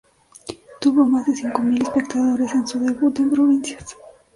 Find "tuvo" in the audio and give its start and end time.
0.79-1.05